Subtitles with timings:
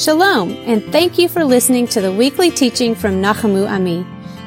[0.00, 4.06] Shalom, and thank you for listening to the weekly teaching from Nachamu Ami.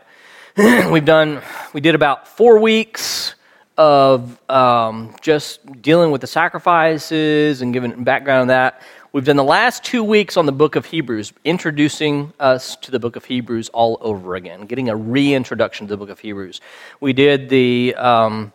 [0.58, 1.42] We've done,
[1.74, 3.36] we did about four weeks
[3.78, 8.82] of um, just dealing with the sacrifices and giving background on that.
[9.14, 13.00] We've done the last two weeks on the book of Hebrews, introducing us to the
[13.00, 16.62] book of Hebrews all over again, getting a reintroduction to the book of Hebrews.
[17.02, 18.54] We did the, um,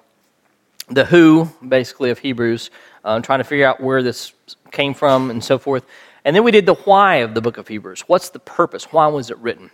[0.88, 2.70] the who, basically, of Hebrews,
[3.04, 4.32] uh, trying to figure out where this
[4.70, 5.84] came from and so forth.
[6.24, 8.04] And then we did the why of the book of Hebrews.
[8.06, 8.90] What's the purpose?
[8.90, 9.70] Why was it written?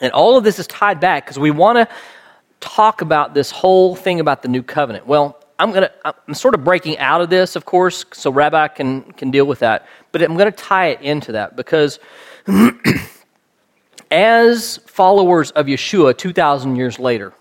[0.00, 1.94] And all of this is tied back because we want to
[2.58, 5.06] talk about this whole thing about the new covenant.
[5.06, 8.68] Well, I'm going to, I'm sort of breaking out of this, of course, so Rabbi
[8.68, 9.86] can, can deal with that.
[10.10, 12.00] But I'm going to tie it into that because
[14.10, 17.32] as followers of Yeshua 2,000 years later,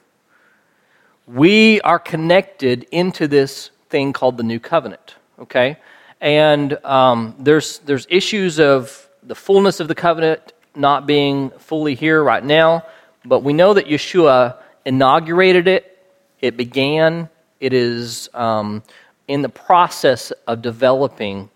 [1.26, 5.78] we are connected into this thing called the new covenant, okay?
[6.22, 12.24] And um, there's, there's issues of the fullness of the covenant not being fully here
[12.24, 12.86] right now,
[13.26, 15.98] but we know that Yeshua inaugurated it,
[16.42, 17.30] it began,
[17.64, 18.84] it is um,
[19.30, 21.50] in the process of developing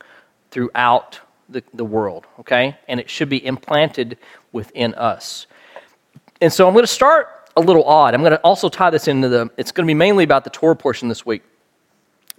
[0.51, 1.19] throughout
[1.49, 2.77] the, the world, okay?
[2.87, 4.17] And it should be implanted
[4.53, 5.47] within us.
[6.39, 8.13] And so I'm going to start a little odd.
[8.13, 10.49] I'm going to also tie this into the, it's going to be mainly about the
[10.49, 11.43] Torah portion this week.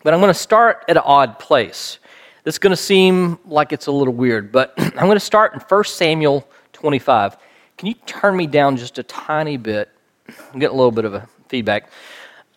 [0.02, 1.98] But I'm going to start at an odd place.
[2.44, 5.52] This is going to seem like it's a little weird, but I'm going to start
[5.52, 7.36] in 1 Samuel 25.
[7.76, 9.90] Can you turn me down just a tiny bit?
[10.26, 11.90] I'm getting a little bit of a feedback.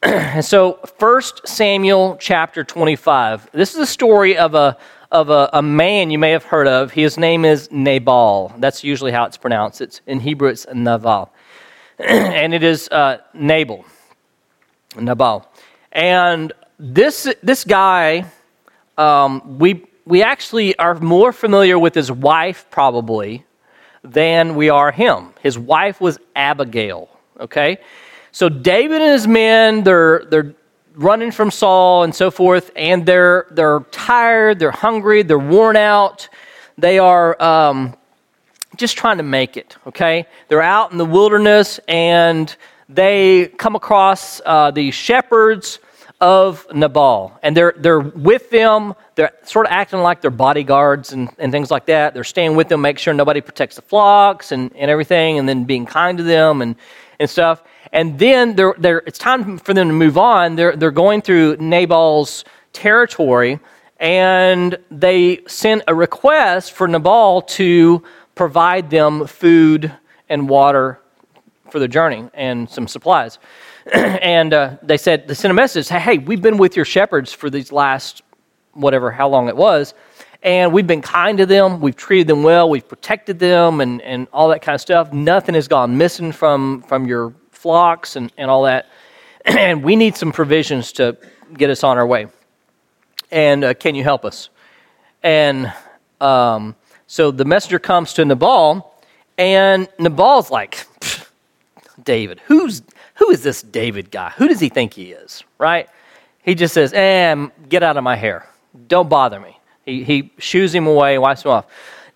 [0.04, 3.52] and so 1 Samuel chapter 25.
[3.52, 4.76] This is a story of a
[5.12, 6.90] of a, a, man you may have heard of.
[6.90, 8.52] His name is Nabal.
[8.58, 9.80] That's usually how it's pronounced.
[9.80, 11.32] It's in Hebrew it's Nabal.
[12.00, 13.86] and it is uh, Nabal.
[14.98, 15.48] Nabal.
[15.92, 18.26] And this this guy
[18.98, 23.46] um, we we actually are more familiar with his wife probably
[24.04, 25.36] than we are him.
[25.44, 27.08] His wife was Abigail,
[27.40, 27.78] okay?
[28.32, 30.54] So David and his men, they're, they're
[30.96, 36.30] running from Saul and so forth, and they're, they're tired, they're hungry, they're worn out.
[36.78, 37.96] They are um,
[38.78, 40.26] just trying to make it, okay?
[40.48, 42.56] They're out in the wilderness, and
[42.88, 45.80] they come across uh, the shepherds
[46.22, 48.94] of Nabal, and they're, they're with them.
[49.16, 52.14] They're sort of acting like they're bodyguards and, and things like that.
[52.14, 55.64] They're staying with them, make sure nobody protects the flocks and, and everything, and then
[55.64, 56.76] being kind to them and,
[57.20, 57.64] and stuff.
[57.94, 60.56] And then they're, they're, it's time for them to move on.
[60.56, 63.60] They're, they're going through Nabal's territory,
[64.00, 68.04] and they sent a request for Nabal to
[68.36, 69.92] provide them food
[70.30, 71.00] and water
[71.70, 73.40] for the journey and some supplies.
[73.94, 77.34] and uh, they said, they sent a message, hey, hey, we've been with your shepherds
[77.34, 78.22] for these last,
[78.74, 79.94] whatever, how long it was,
[80.44, 81.82] and we've been kind to them.
[81.82, 82.68] We've treated them well.
[82.68, 85.14] We've protected them and, and all that kind of stuff.
[85.14, 88.88] Nothing has gone missing from, from your flocks and, and all that.
[89.46, 91.18] And we need some provisions to
[91.58, 92.28] get us on our way.
[93.32, 94.50] And uh, can you help us?
[95.24, 95.74] And
[96.20, 96.76] um,
[97.08, 98.94] so the messenger comes to Nabal,
[99.40, 100.86] and Nabal's like,
[102.04, 102.84] David, who's
[103.16, 104.30] who is this David guy?
[104.38, 105.44] Who does he think he is?
[105.58, 105.88] Right?
[106.44, 108.48] He just says, eh, get out of my hair.
[108.88, 109.60] Don't bother me.
[109.86, 111.66] He, he shoos him away, wipes him off.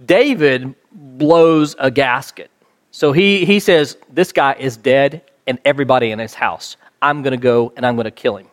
[0.03, 2.49] David blows a gasket.
[2.91, 6.77] So he, he says, This guy is dead and everybody in his house.
[7.01, 8.47] I'm going to go and I'm going to kill him.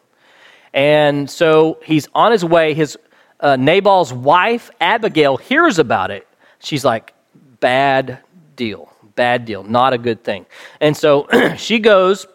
[0.74, 2.74] And so he's on his way.
[2.74, 2.98] His
[3.40, 6.26] uh, Nabal's wife, Abigail, hears about it.
[6.60, 7.12] She's like,
[7.60, 8.18] bad
[8.56, 10.46] deal, bad deal, not a good thing.
[10.80, 12.26] And so she goes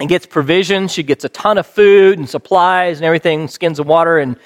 [0.00, 0.92] and gets provisions.
[0.92, 4.36] She gets a ton of food and supplies and everything, skins of water and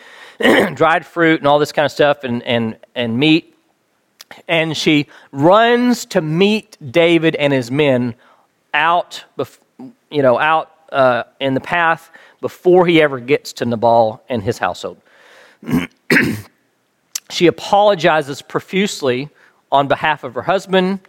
[0.77, 3.55] dried fruit and all this kind of stuff and, and, and meat.
[4.49, 8.15] And she runs to meet David and his men
[8.75, 9.25] out,
[10.11, 12.11] you know, out uh, in the path
[12.41, 14.99] before he ever gets to Nabal and his household.
[17.31, 19.29] she apologizes profusely
[19.71, 21.01] on behalf of her husband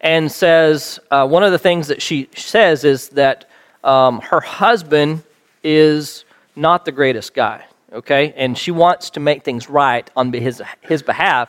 [0.00, 3.48] and says uh, one of the things that she says is that
[3.82, 5.22] um, her husband
[5.62, 6.24] is
[6.54, 8.32] not the greatest guy, okay?
[8.36, 11.48] And she wants to make things right on his, his behalf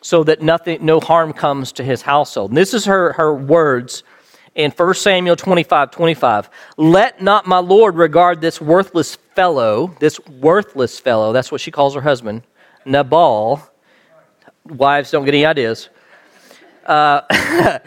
[0.00, 2.50] so that nothing, no harm comes to his household.
[2.50, 4.02] And this is her, her words
[4.54, 6.50] in 1 Samuel 25 25.
[6.76, 11.94] Let not my Lord regard this worthless fellow, this worthless fellow, that's what she calls
[11.94, 12.42] her husband,
[12.84, 13.68] Nabal.
[14.64, 15.88] Wives don't get any ideas.
[16.86, 17.20] Uh,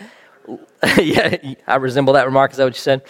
[0.98, 2.52] yeah, I resemble that remark.
[2.52, 3.04] Is that what you said?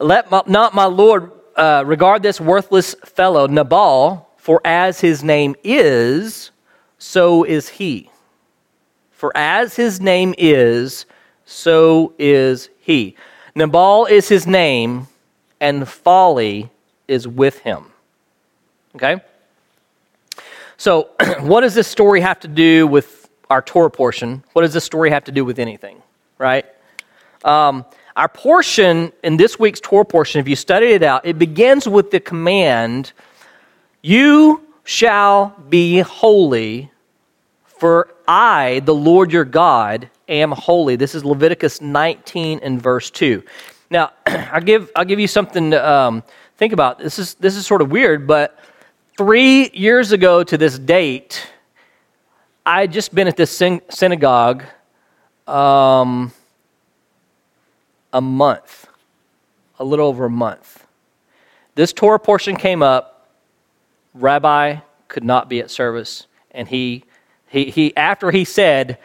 [0.00, 5.54] Let my, not my Lord uh, regard this worthless fellow, Nabal, for as his name
[5.62, 6.50] is,
[6.98, 8.10] so is he.
[9.10, 11.06] For as his name is,
[11.44, 13.16] so is he.
[13.54, 15.08] Nabal is his name,
[15.60, 16.70] and folly
[17.08, 17.86] is with him.
[18.96, 19.20] Okay?
[20.76, 21.10] So,
[21.40, 24.42] what does this story have to do with our Torah portion?
[24.52, 26.02] What does this story have to do with anything?
[26.38, 26.66] Right?
[27.44, 27.84] Um,
[28.16, 32.10] our portion in this week's Torah portion, if you study it out, it begins with
[32.10, 33.12] the command,
[34.02, 36.90] You shall be holy,
[37.64, 40.96] for I, the Lord your God, am holy.
[40.96, 43.42] This is Leviticus 19 and verse 2.
[43.90, 46.22] Now, I'll give, I'll give you something to um,
[46.56, 46.98] think about.
[46.98, 48.58] This is, this is sort of weird, but
[49.16, 51.46] three years ago to this date,
[52.64, 53.50] I had just been at this
[53.90, 54.64] synagogue
[55.46, 56.32] um,
[58.12, 58.86] a month,
[59.78, 60.86] a little over a month.
[61.74, 63.28] This Torah portion came up.
[64.14, 64.76] Rabbi
[65.08, 67.04] could not be at service, and he,
[67.48, 68.98] he, he after he said,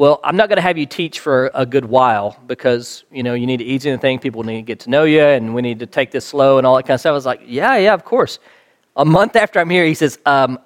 [0.00, 3.34] well, I'm not going to have you teach for a good while because, you know,
[3.34, 4.22] you need to ease into things.
[4.22, 6.66] People need to get to know you and we need to take this slow and
[6.66, 7.10] all that kind of stuff.
[7.10, 8.38] I was like, yeah, yeah, of course.
[8.96, 10.58] A month after I'm here, he says, um,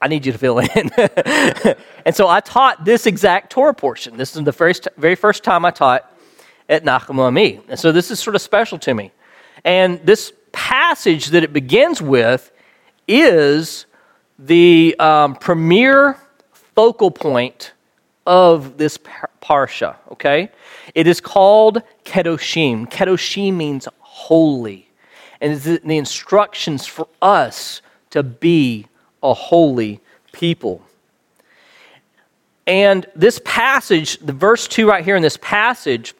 [0.00, 0.90] I need you to fill in.
[2.06, 4.16] and so I taught this exact Torah portion.
[4.16, 6.10] This is the first, very first time I taught
[6.70, 7.60] at Nachamu Ami.
[7.68, 9.12] And so this is sort of special to me.
[9.66, 12.50] And this passage that it begins with
[13.06, 13.84] is
[14.38, 16.16] the um, premier
[16.52, 17.74] focal point
[18.28, 18.98] of this
[19.42, 20.50] parsha, okay?
[20.94, 22.88] It is called Kedoshim.
[22.90, 24.90] Kedoshim means holy.
[25.40, 27.80] And it's the instructions for us
[28.10, 28.86] to be
[29.22, 30.00] a holy
[30.32, 30.82] people.
[32.66, 36.14] And this passage, the verse 2 right here in this passage,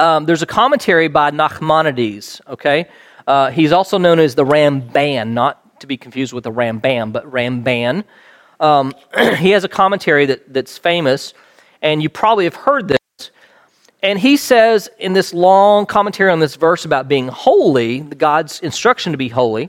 [0.00, 2.88] um, there's a commentary by Nachmanides, okay?
[3.28, 7.30] Uh, he's also known as the Ramban, not to be confused with the Rambam, but
[7.30, 8.02] Ramban.
[8.62, 8.94] Um,
[9.36, 11.34] he has a commentary that, that's famous,
[11.82, 13.30] and you probably have heard this.
[14.02, 19.12] And he says in this long commentary on this verse about being holy, God's instruction
[19.12, 19.68] to be holy,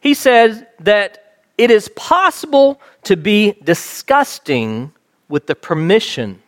[0.00, 4.92] he says that it is possible to be disgusting
[5.28, 6.42] with the permission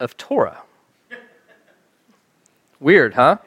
[0.00, 0.62] of Torah.
[2.80, 3.38] Weird, huh?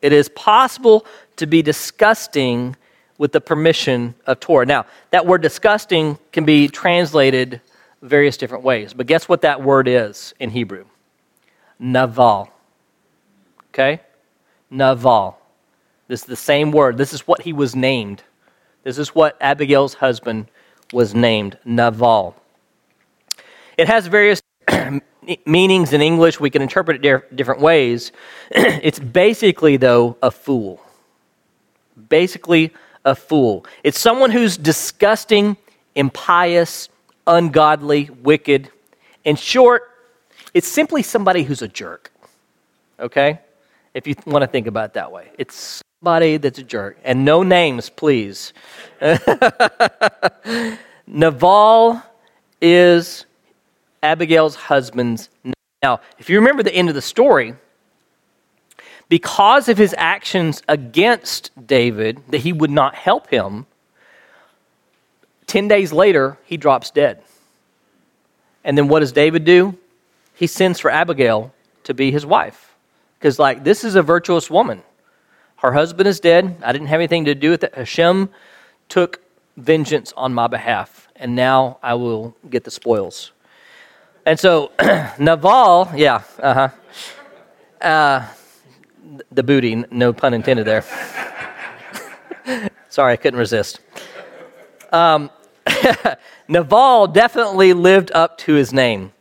[0.00, 1.04] It is possible
[1.36, 2.76] to be disgusting
[3.20, 4.64] with the permission of Torah.
[4.64, 7.60] Now, that word disgusting can be translated
[8.00, 10.86] various different ways, but guess what that word is in Hebrew?
[11.78, 12.48] Naval.
[13.68, 14.00] Okay?
[14.70, 15.38] Naval.
[16.08, 16.96] This is the same word.
[16.96, 18.22] This is what he was named.
[18.84, 20.46] This is what Abigail's husband
[20.90, 22.34] was named Naval.
[23.76, 24.40] It has various
[25.44, 26.40] meanings in English.
[26.40, 28.12] We can interpret it different ways.
[28.50, 30.80] it's basically, though, a fool.
[32.08, 32.72] Basically,
[33.04, 33.64] a fool.
[33.82, 35.56] It's someone who's disgusting,
[35.94, 36.88] impious,
[37.26, 38.70] ungodly, wicked.
[39.24, 39.90] In short,
[40.54, 42.10] it's simply somebody who's a jerk.
[42.98, 43.40] Okay?
[43.94, 46.98] If you want to think about it that way, it's somebody that's a jerk.
[47.04, 48.52] And no names, please.
[51.06, 52.02] Naval
[52.60, 53.26] is
[54.02, 55.28] Abigail's husband's.
[55.44, 55.54] Name.
[55.82, 57.54] Now, if you remember the end of the story,
[59.10, 63.66] because of his actions against David, that he would not help him,
[65.48, 67.20] 10 days later, he drops dead.
[68.62, 69.76] And then what does David do?
[70.32, 71.52] He sends for Abigail
[71.84, 72.72] to be his wife.
[73.18, 74.80] Because, like, this is a virtuous woman.
[75.56, 76.56] Her husband is dead.
[76.62, 77.74] I didn't have anything to do with it.
[77.74, 78.30] Hashem
[78.88, 79.20] took
[79.56, 83.32] vengeance on my behalf, and now I will get the spoils.
[84.24, 84.70] And so,
[85.18, 86.68] Naval, yeah, uh-huh.
[87.80, 88.26] Uh,
[89.30, 90.82] the booty, no pun intended there.
[92.88, 93.80] Sorry, I couldn't resist.
[94.92, 95.30] Um,
[96.48, 99.12] Naval definitely lived up to his name.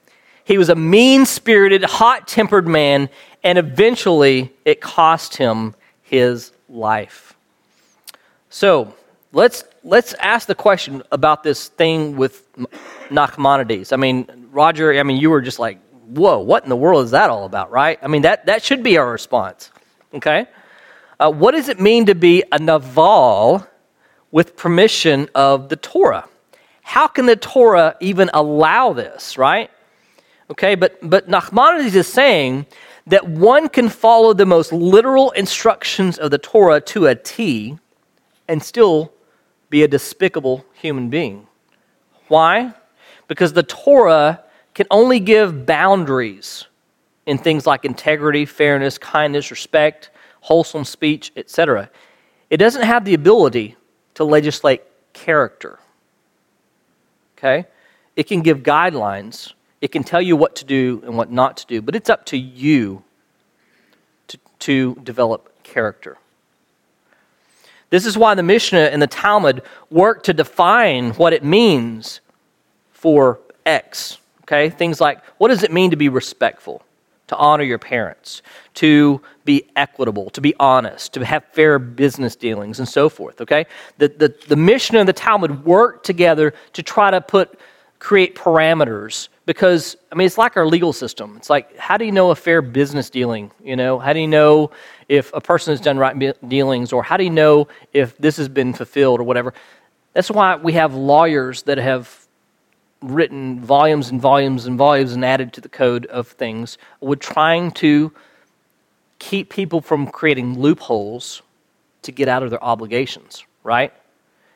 [0.44, 3.10] He was a mean spirited, hot tempered man,
[3.44, 7.36] and eventually it cost him his life.
[8.50, 8.96] So
[9.32, 12.52] let's, let's ask the question about this thing with
[13.10, 13.94] Nachmanides.
[13.94, 15.80] I mean, Roger, I mean, you were just like
[16.10, 18.00] whoa, what in the world is that all about, right?
[18.02, 19.72] I mean, that, that should be our response,
[20.14, 20.48] okay?
[21.20, 23.68] Uh, what does it mean to be a Naval
[24.32, 26.28] with permission of the Torah?
[26.82, 29.70] How can the Torah even allow this, right?
[30.50, 32.66] Okay, but, but Nachmanides is saying
[33.06, 37.78] that one can follow the most literal instructions of the Torah to a T
[38.48, 39.14] and still
[39.70, 41.48] be a despicable human being.
[42.28, 42.74] Why?
[43.28, 46.66] Because the Torah can only give boundaries
[47.30, 50.10] in things like integrity, fairness, kindness, respect,
[50.42, 51.88] wholesome speech, etc.
[52.50, 53.76] It doesn't have the ability
[54.16, 54.82] to legislate
[55.14, 55.78] character.
[57.38, 57.68] Okay?
[58.16, 61.68] It can give guidelines, it can tell you what to do and what not to
[61.68, 63.04] do, but it's up to you
[64.28, 66.18] to, to develop character.
[67.92, 72.22] This is why the Mishnah and the Talmud work to define what it means
[72.92, 74.18] for X.
[74.46, 74.72] Okay?
[74.72, 76.82] Things like what does it mean to be respectful?
[77.30, 78.42] To honor your parents,
[78.76, 83.42] to be equitable, to be honest, to have fair business dealings, and so forth.
[83.42, 83.66] Okay?
[83.98, 87.60] The, the, the Mishnah and the Talmud work together to try to put
[88.00, 91.36] create parameters because I mean it's like our legal system.
[91.38, 93.52] It's like how do you know a fair business dealing?
[93.64, 94.72] You know, how do you know
[95.08, 96.18] if a person has done right
[96.48, 99.54] dealings, or how do you know if this has been fulfilled or whatever?
[100.14, 102.19] That's why we have lawyers that have
[103.02, 107.72] written volumes and volumes and volumes and added to the code of things, with trying
[107.72, 108.12] to
[109.20, 111.42] keep people from creating loopholes
[112.02, 113.44] to get out of their obligations.
[113.64, 113.94] Right?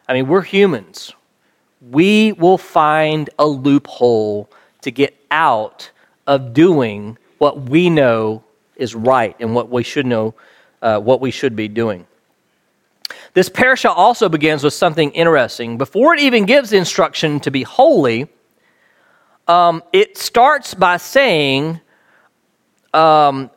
[0.08, 1.14] I mean, we're humans
[1.92, 4.50] we will find a loophole
[4.82, 5.90] to get out
[6.28, 8.44] of doing what we know
[8.76, 10.34] is right and what we should know,
[10.82, 12.08] uh, what we should be doing.
[13.34, 15.78] This parasha also begins with something interesting.
[15.78, 18.28] Before it even gives instruction to be holy,
[19.48, 21.80] um, it starts by saying,
[22.94, 23.50] um,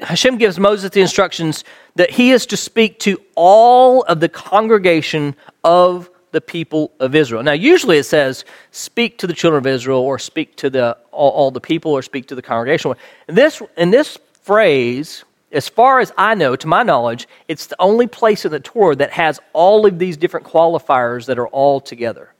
[0.00, 1.64] Hashem gives Moses the instructions
[1.96, 7.42] that he is to speak to all of the congregation of the people of Israel.
[7.42, 11.30] Now, usually it says, speak to the children of Israel, or speak to the, all,
[11.30, 12.94] all the people, or speak to the congregation.
[13.28, 17.76] In this, in this phrase, as far as I know, to my knowledge, it's the
[17.78, 21.80] only place in the Torah that has all of these different qualifiers that are all
[21.80, 22.32] together.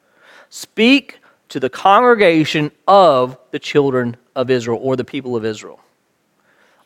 [0.51, 1.19] Speak
[1.51, 5.81] to the congregation of the children of Israel, or the people of Israel.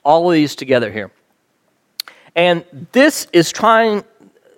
[0.05, 1.13] All of these together here.
[2.35, 4.05] And this is trying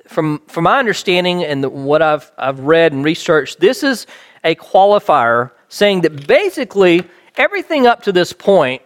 [0.09, 4.07] from, from my understanding and the, what I've, I've read and researched, this is
[4.43, 7.05] a qualifier saying that basically
[7.37, 8.83] everything up to this point,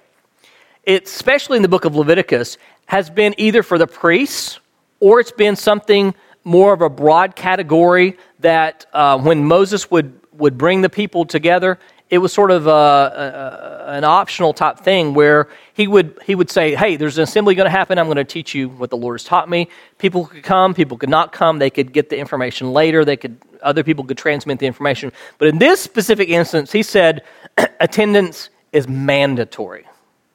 [0.87, 4.61] especially in the book of Leviticus, has been either for the priests
[5.01, 10.59] or it's been something more of a broad category that uh, when Moses would, would
[10.59, 11.79] bring the people together,
[12.11, 16.51] it was sort of a, a, an optional type thing where he would, he would
[16.51, 17.99] say, Hey, there's an assembly going to happen.
[17.99, 19.69] I'm going to teach you what the Lord has taught me.
[19.97, 21.59] People could come, people could not come.
[21.59, 23.05] They could get the information later.
[23.05, 25.11] They could, other people could transmit the information.
[25.39, 27.23] But in this specific instance, he said
[27.81, 29.87] attendance is mandatory.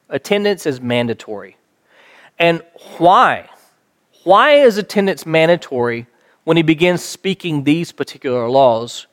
[0.10, 1.58] Attendance is mandatory.
[2.39, 2.62] And
[2.98, 3.50] why?
[4.24, 6.08] Why is attendance mandatory
[6.44, 9.08] when he begins speaking these particular laws?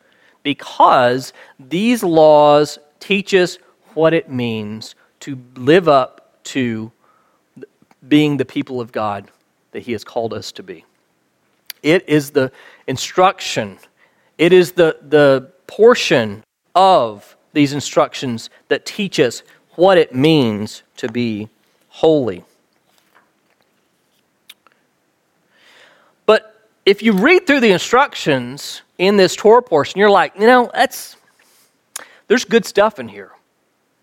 [0.44, 3.58] because these laws teach us
[3.94, 6.92] what it means to live up to
[8.06, 9.30] being the people of God
[9.72, 10.84] that He has called us to be.
[11.82, 12.52] It is the
[12.86, 13.78] instruction,
[14.38, 19.42] it is the, the portion of these instructions that teach us
[19.76, 21.48] what it means to be
[21.88, 22.44] holy.
[26.26, 30.70] But if you read through the instructions, in this Torah portion, you're like, you know,
[30.72, 31.16] that's
[32.28, 33.32] there's good stuff in here.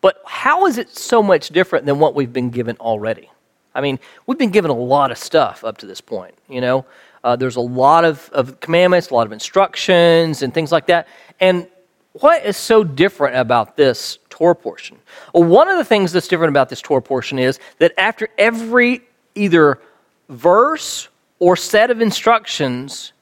[0.02, 3.30] But how is it so much different than what we've been given already?
[3.74, 6.86] I mean, we've been given a lot of stuff up to this point, you know.
[7.24, 11.08] Uh, there's a lot of, of commandments, a lot of instructions, and things like that.
[11.40, 11.68] And
[12.14, 14.98] what is so different about this Torah portion?
[15.34, 19.02] Well, one of the things that's different about this Torah portion is that after every
[19.36, 19.80] either
[20.28, 21.08] verse
[21.42, 23.14] or set of instructions,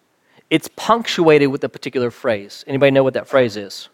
[0.50, 2.66] it's punctuated with a particular phrase.
[2.68, 3.88] Anybody know what that phrase is?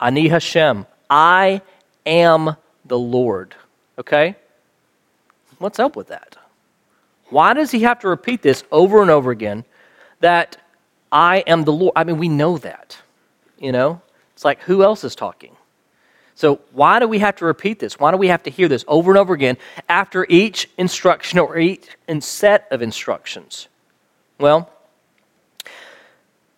[0.00, 0.86] Ani Hashem.
[1.08, 1.62] I
[2.04, 3.54] am the Lord.
[3.96, 4.34] Okay?
[5.58, 6.36] What's up with that?
[7.30, 9.64] Why does he have to repeat this over and over again
[10.18, 10.56] that
[11.12, 11.92] I am the Lord?
[11.94, 12.98] I mean, we know that.
[13.56, 14.02] You know?
[14.34, 15.56] It's like, who else is talking?
[16.34, 17.98] So, why do we have to repeat this?
[18.00, 19.58] Why do we have to hear this over and over again
[19.88, 21.86] after each instruction or each
[22.20, 23.68] set of instructions?
[24.38, 24.70] Well,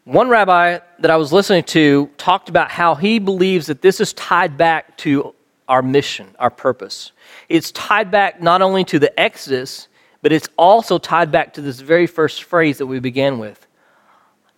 [0.04, 4.12] One rabbi that I was listening to talked about how he believes that this is
[4.12, 5.34] tied back to
[5.68, 7.12] our mission, our purpose.
[7.48, 9.88] It's tied back not only to the Exodus,
[10.20, 13.66] but it's also tied back to this very first phrase that we began with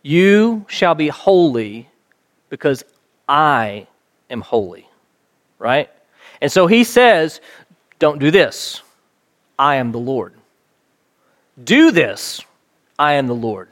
[0.02, 1.88] You shall be holy
[2.48, 2.84] because
[3.28, 3.86] I
[4.30, 4.85] am holy.
[5.58, 5.90] Right?
[6.40, 7.40] And so he says,
[7.98, 8.82] Don't do this.
[9.58, 10.34] I am the Lord.
[11.62, 12.42] Do this.
[12.98, 13.68] I am the Lord.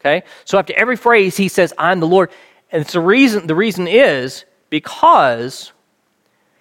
[0.00, 0.22] Okay?
[0.44, 2.30] So after every phrase, he says, I'm the Lord.
[2.72, 5.72] And it's the reason, the reason is because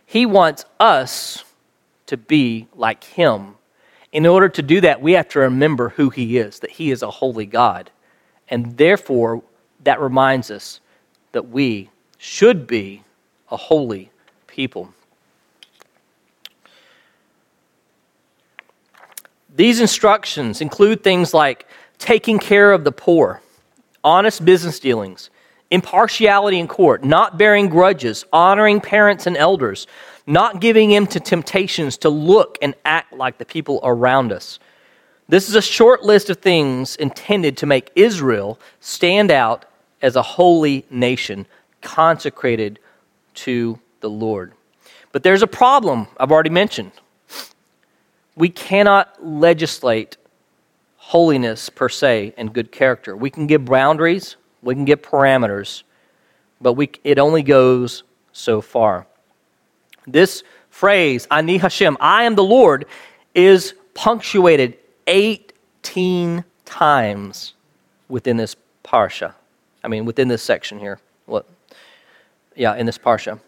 [0.06, 1.44] he wants us
[2.08, 3.56] to be like him.
[4.12, 7.04] In order to do that, we have to remember who he is, that he is
[7.04, 7.92] a holy God.
[8.50, 9.44] And therefore,
[9.84, 10.82] that reminds us
[11.32, 13.04] that we should be
[13.52, 14.12] a holy
[14.60, 14.94] people.
[19.56, 21.66] These instructions include things like
[21.98, 23.42] taking care of the poor,
[24.04, 25.30] honest business dealings,
[25.72, 29.88] impartiality in court, not bearing grudges, honoring parents and elders,
[30.28, 34.60] not giving in to temptations to look and act like the people around us.
[35.30, 39.64] This is a short list of things intended to make Israel stand out
[40.02, 41.48] as a holy nation
[41.82, 42.78] consecrated
[43.36, 44.54] to the Lord.
[45.12, 46.92] But there's a problem I've already mentioned.
[48.36, 50.18] We cannot legislate
[50.98, 53.16] holiness per se and good character.
[53.16, 55.84] We can give boundaries, we can give parameters,
[56.62, 59.08] but we, it only goes so far.
[60.06, 62.86] This phrase, Ani Hashem, I am the Lord,
[63.34, 64.78] is punctuated
[65.08, 67.54] 18 times
[68.08, 69.34] within this parsha.
[69.84, 71.00] I mean, within this section here.
[71.26, 71.46] What?
[72.56, 73.40] Yeah, in this parsha.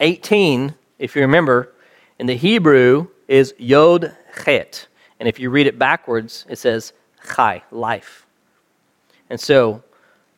[0.00, 1.72] 18, if you remember,
[2.18, 4.88] in the Hebrew is Yod Chet.
[5.18, 6.92] And if you read it backwards, it says
[7.34, 8.26] chai, life.
[9.28, 9.82] And so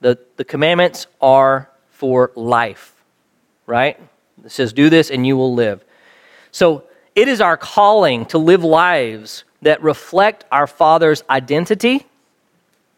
[0.01, 2.95] the, the commandments are for life,
[3.67, 3.99] right?
[4.45, 5.85] It says, do this and you will live.
[6.51, 12.07] So it is our calling to live lives that reflect our Father's identity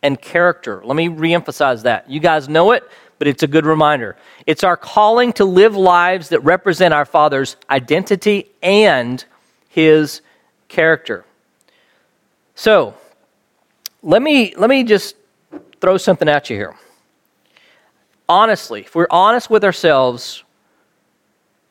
[0.03, 0.83] and character.
[0.85, 2.11] Let me reemphasize that.
[2.11, 2.85] You guys know it,
[3.19, 4.17] but it's a good reminder.
[4.47, 9.25] It's our calling to live lives that represent our Father's identity and
[9.69, 10.21] His
[10.69, 11.25] character.
[12.55, 12.95] So,
[14.03, 15.17] let me, let me just
[15.81, 16.75] throw something at you here.
[18.29, 20.45] Honestly, if we're honest with ourselves,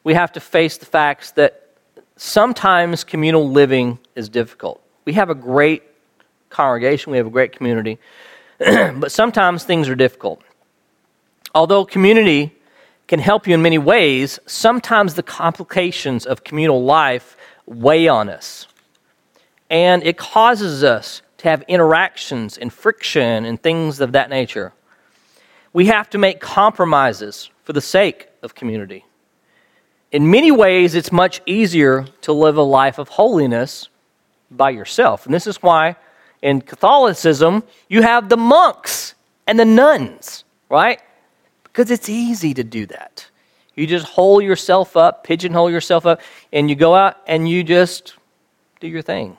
[0.04, 1.64] we have to face the facts that
[2.18, 4.82] sometimes communal living is difficult.
[5.06, 5.84] We have a great
[6.50, 7.98] congregation, we have a great community,
[8.60, 10.42] but sometimes things are difficult.
[11.54, 12.56] Although community
[13.08, 18.68] can help you in many ways, sometimes the complications of communal life weigh on us
[19.74, 24.72] and it causes us to have interactions and friction and things of that nature.
[25.74, 29.04] We have to make compromises for the sake of community.
[30.12, 33.90] In many ways, it's much easier to live a life of holiness
[34.52, 35.26] by yourself.
[35.26, 35.96] And this is why
[36.44, 39.16] in Catholicism, you have the monks
[39.48, 41.02] and the nuns, right?
[41.74, 43.28] Because it's easy to do that.
[43.76, 48.14] You just hole yourself up, pigeonhole yourself up, and you go out and you just
[48.80, 49.38] do your thing.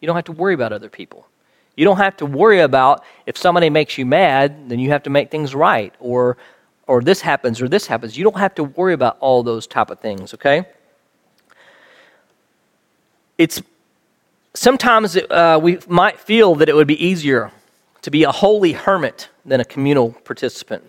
[0.00, 1.28] You don't have to worry about other people.
[1.76, 5.10] You don't have to worry about if somebody makes you mad, then you have to
[5.10, 6.38] make things right, or
[6.86, 8.16] or this happens or this happens.
[8.16, 10.34] You don't have to worry about all those type of things.
[10.34, 10.66] Okay.
[13.36, 13.60] It's
[14.54, 17.50] sometimes uh, we might feel that it would be easier
[18.02, 20.84] to be a holy hermit than a communal participant.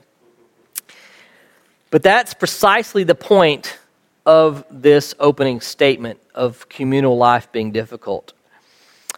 [1.91, 3.77] But that's precisely the point
[4.25, 8.33] of this opening statement of communal life being difficult.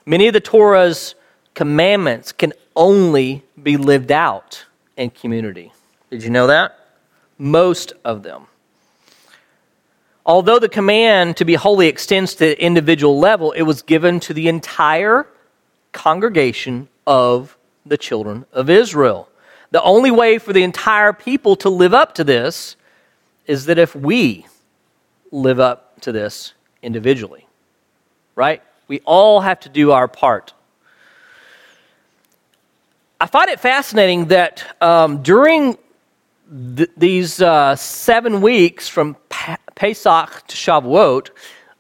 [0.06, 1.16] Many of the Torah's
[1.54, 5.72] commandments can only be lived out in community.
[6.10, 6.78] Did you know that?
[7.38, 8.48] Most of them.
[10.26, 14.34] Although the command to be holy extends to the individual level, it was given to
[14.34, 15.26] the entire
[15.94, 19.30] congregation of the children of Israel.
[19.72, 22.76] The only way for the entire people to live up to this
[23.46, 24.46] is that if we
[25.32, 27.48] live up to this individually,
[28.36, 28.62] right?
[28.88, 30.54] We all have to do our part.
[33.20, 35.78] I find it fascinating that um, during
[36.76, 41.30] th- these uh, seven weeks from Pesach to Shavuot,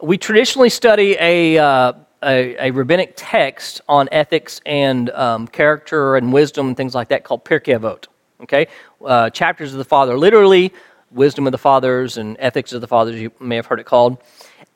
[0.02, 6.34] we traditionally study a, uh, a, a, rabbinic text on ethics and um, character and
[6.34, 8.06] wisdom and things like that called Pirkei Avot.
[8.41, 8.67] Okay,
[9.03, 10.73] uh, chapters of the Father, literally
[11.12, 13.19] wisdom of the fathers and ethics of the fathers.
[13.19, 14.17] You may have heard it called,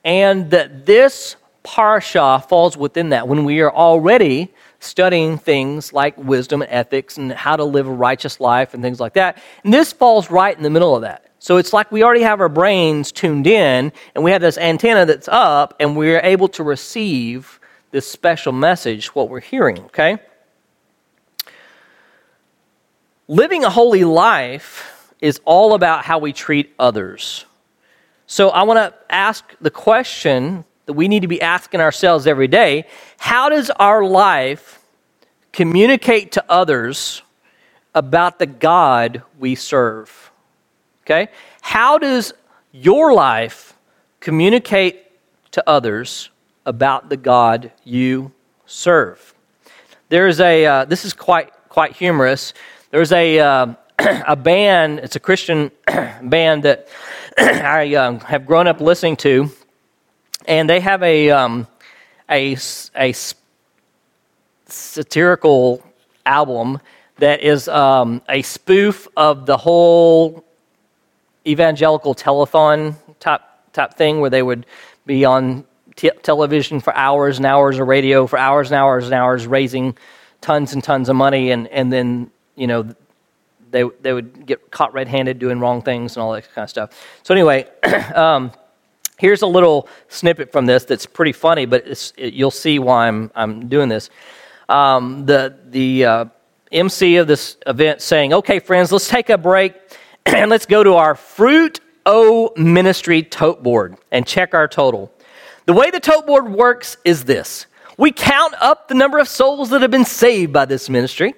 [0.03, 6.61] and that this parsha falls within that when we are already studying things like wisdom
[6.61, 9.37] and ethics and how to live a righteous life and things like that.
[9.63, 11.30] And this falls right in the middle of that.
[11.41, 15.07] So it's like we already have our brains tuned in and we have this antenna
[15.07, 20.19] that's up and we're able to receive this special message, what we're hearing, okay?
[23.27, 27.45] Living a holy life is all about how we treat others.
[28.27, 32.47] So I want to ask the question that we need to be asking ourselves every
[32.47, 32.85] day
[33.17, 34.79] how does our life
[35.51, 37.23] communicate to others
[37.95, 40.30] about the God we serve?
[41.05, 41.29] Okay?
[41.61, 42.33] How does
[42.71, 43.73] your life
[44.19, 45.05] communicate
[45.51, 46.29] to others
[46.65, 48.31] about the God you
[48.65, 49.33] serve?
[50.09, 52.53] There's a, uh, this is quite, quite humorous.
[52.91, 55.71] There's a, uh, a band, it's a Christian
[56.23, 56.87] band that
[57.37, 59.49] I um, have grown up listening to,
[60.45, 61.67] and they have a, um,
[62.29, 62.57] a,
[62.95, 63.13] a
[64.65, 65.83] satirical
[66.25, 66.79] album
[67.17, 70.43] that is um, a spoof of the whole
[71.45, 73.41] evangelical telethon type,
[73.73, 74.65] type thing where they would
[75.05, 79.13] be on t- television for hours and hours or radio for hours and hours and
[79.13, 79.97] hours raising
[80.41, 82.87] tons and tons of money and, and then you know
[83.71, 86.89] they, they would get caught red-handed doing wrong things and all that kind of stuff.
[87.23, 87.67] So anyway
[88.15, 88.51] um,
[89.17, 93.31] here's a little snippet from this that's pretty funny but it, you'll see why i'm,
[93.35, 94.09] I'm doing this.
[94.69, 96.25] Um, the, the uh,
[96.71, 99.75] mc of this event saying okay friends let's take a break
[100.25, 105.11] and let's go to our Fruit O Ministry tote board and check our total.
[105.65, 107.65] The way the tote board works is this
[107.97, 111.33] we count up the number of souls that have been saved by this ministry,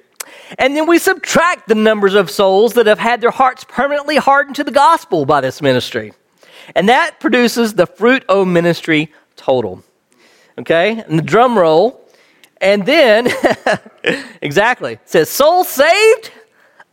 [0.57, 4.55] and then we subtract the numbers of souls that have had their hearts permanently hardened
[4.57, 6.13] to the gospel by this ministry.
[6.75, 9.83] And that produces the Fruit O Ministry total.
[10.57, 11.03] Okay?
[11.07, 11.99] And the drum roll.
[12.61, 13.27] And then,
[14.41, 16.31] exactly, says soul saved,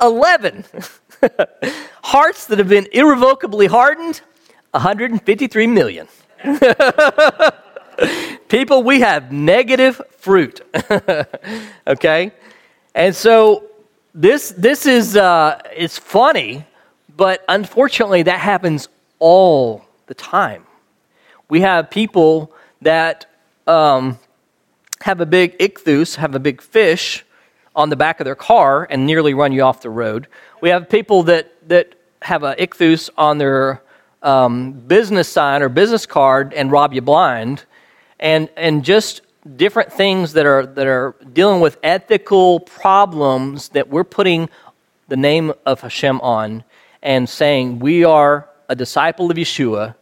[0.00, 0.64] 11.
[2.02, 4.20] Hearts that have been irrevocably hardened,
[4.72, 6.08] 153 million.
[8.48, 10.60] People, we have negative fruit.
[11.86, 12.32] okay?
[12.94, 13.64] And so
[14.14, 16.64] this this is uh, it's funny,
[17.16, 20.66] but unfortunately that happens all the time.
[21.48, 22.52] We have people
[22.82, 23.26] that
[23.66, 24.18] um,
[25.00, 27.24] have a big ichthus, have a big fish
[27.80, 30.28] on the back of their car and nearly run you off the road.
[30.60, 33.82] We have people that, that have a ichthus on their
[34.22, 37.64] um, business sign or business card and rob you blind,
[38.18, 39.22] and, and just
[39.56, 44.48] different things that are, that are dealing with ethical problems that we're putting
[45.08, 46.62] the name of Hashem on
[47.02, 49.94] and saying we are a disciple of Yeshua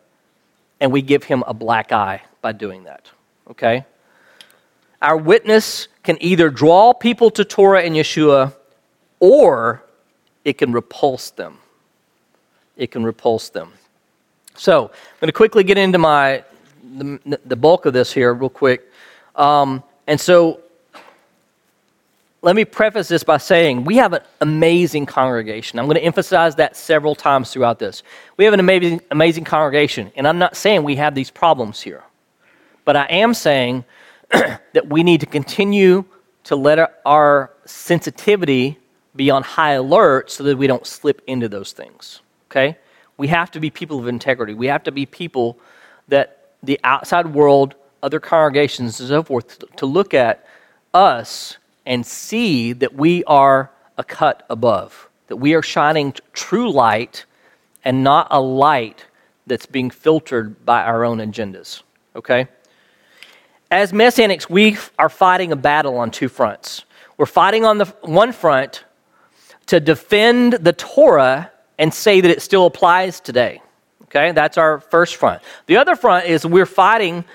[0.80, 3.10] and we give him a black eye by doing that.
[3.50, 3.84] Okay?
[5.00, 8.54] Our witness can either draw people to Torah and Yeshua
[9.20, 9.82] or
[10.42, 11.58] it can repulse them.
[12.78, 13.74] It can repulse them.
[14.54, 16.44] So, I'm going to quickly get into my
[16.96, 18.90] the, the bulk of this here, real quick.
[19.36, 20.60] Um, and so,
[22.40, 25.78] let me preface this by saying we have an amazing congregation.
[25.78, 28.02] I'm going to emphasize that several times throughout this.
[28.38, 32.02] We have an amazing, amazing congregation, and I'm not saying we have these problems here,
[32.86, 33.84] but I am saying
[34.30, 36.04] that we need to continue
[36.44, 38.78] to let our sensitivity
[39.16, 42.20] be on high alert so that we don't slip into those things.
[42.50, 42.78] Okay?
[43.16, 44.54] We have to be people of integrity.
[44.54, 45.58] We have to be people
[46.08, 50.46] that the outside world, other congregations, and so forth, to look at
[50.94, 57.24] us and see that we are a cut above, that we are shining true light
[57.84, 59.04] and not a light
[59.46, 61.82] that's being filtered by our own agendas.
[62.14, 62.46] Okay?
[63.70, 66.84] As Messianics, we are fighting a battle on two fronts.
[67.18, 68.84] We're fighting on the one front
[69.66, 73.60] to defend the Torah and say that it still applies today.
[74.04, 75.42] Okay, that's our first front.
[75.66, 77.26] The other front is we're fighting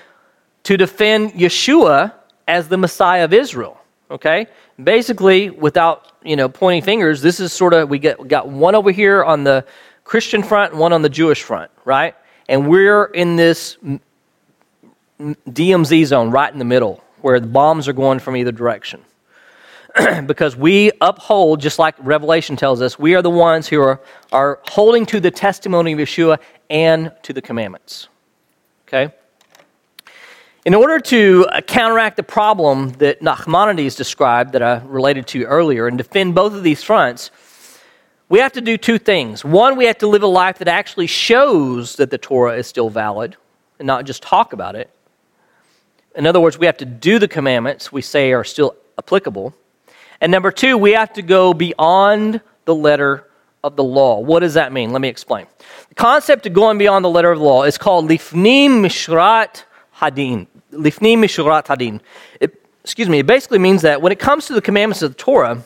[0.64, 2.12] to defend Yeshua
[2.48, 3.80] as the Messiah of Israel.
[4.10, 4.48] Okay,
[4.82, 8.74] basically, without you know pointing fingers, this is sort of we get we got one
[8.74, 9.64] over here on the
[10.02, 12.16] Christian front and one on the Jewish front, right?
[12.48, 13.78] And we're in this
[15.20, 19.02] DMZ zone right in the middle where the bombs are going from either direction.
[20.26, 24.00] because we uphold, just like Revelation tells us, we are the ones who are,
[24.32, 28.08] are holding to the testimony of Yeshua and to the commandments.
[28.88, 29.14] Okay?
[30.64, 35.86] In order to uh, counteract the problem that Nachmanides described, that I related to earlier,
[35.86, 37.30] and defend both of these fronts,
[38.28, 39.44] we have to do two things.
[39.44, 42.90] One, we have to live a life that actually shows that the Torah is still
[42.90, 43.36] valid
[43.78, 44.90] and not just talk about it.
[46.14, 49.54] In other words, we have to do the commandments we say are still applicable.
[50.20, 53.28] And number two, we have to go beyond the letter
[53.62, 54.20] of the law.
[54.20, 54.92] What does that mean?
[54.92, 55.46] Let me explain.
[55.88, 59.64] The concept of going beyond the letter of the law is called lifnim mishurat
[59.96, 60.46] hadin.
[60.72, 62.00] Lifnim mishurat hadin.
[62.40, 63.20] It, excuse me.
[63.20, 65.62] It basically means that when it comes to the commandments of the Torah,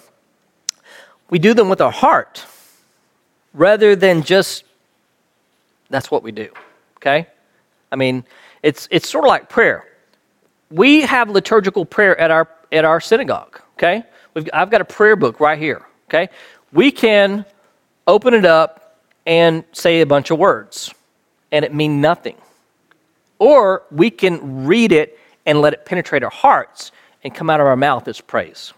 [1.28, 2.46] we do them with our heart
[3.52, 4.64] rather than just
[5.90, 6.50] that's what we do.
[6.98, 7.26] Okay?
[7.90, 8.24] I mean,
[8.62, 9.87] it's it's sort of like prayer.
[10.70, 13.60] We have liturgical prayer at our at our synagogue.
[13.74, 14.02] Okay,
[14.34, 15.86] We've, I've got a prayer book right here.
[16.08, 16.28] Okay,
[16.72, 17.44] we can
[18.06, 20.92] open it up and say a bunch of words,
[21.52, 22.36] and it mean nothing,
[23.38, 26.92] or we can read it and let it penetrate our hearts
[27.24, 28.72] and come out of our mouth as praise.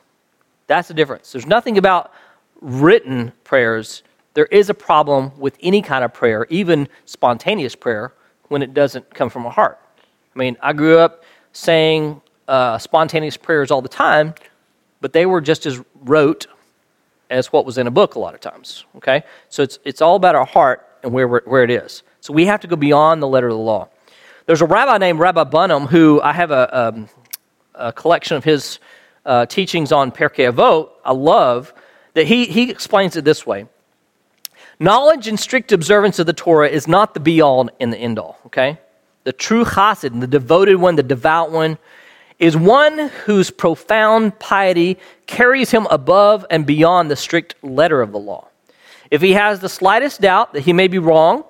[0.67, 1.33] That's the difference.
[1.33, 2.13] There's nothing about
[2.61, 4.03] written prayers.
[4.35, 8.13] There is a problem with any kind of prayer, even spontaneous prayer,
[8.49, 9.79] when it doesn't come from a heart.
[10.35, 14.35] I mean, I grew up saying uh, spontaneous prayers all the time,
[15.01, 16.47] but they were just as rote
[17.31, 18.85] as what was in a book a lot of times.
[18.97, 19.23] Okay?
[19.49, 22.03] So it's, it's all about our heart and where, where it is.
[22.21, 23.89] So we have to go beyond the letter of the law.
[24.47, 27.09] There's a rabbi named Rabbi Bunim who I have a, um,
[27.75, 28.81] a collection of his
[29.25, 30.91] uh, teachings on Pirkei Avot.
[31.05, 31.73] I love
[32.15, 33.67] that he, he explains it this way.
[34.79, 38.19] Knowledge and strict observance of the Torah is not the be all and the end
[38.19, 38.79] all, okay?
[39.25, 41.79] The true chassid, the devoted one, the devout one,
[42.39, 48.19] is one whose profound piety carries him above and beyond the strict letter of the
[48.19, 48.49] law.
[49.11, 51.45] If he has the slightest doubt that he may be wrong